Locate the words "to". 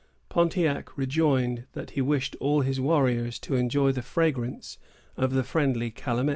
3.37-3.53